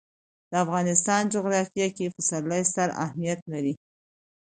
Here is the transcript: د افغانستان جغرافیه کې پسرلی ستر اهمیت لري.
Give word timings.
د 0.49 0.51
افغانستان 0.63 1.21
جغرافیه 1.33 1.87
کې 1.95 2.13
پسرلی 2.15 2.61
ستر 2.71 2.89
اهمیت 3.05 3.39
لري. 3.53 3.73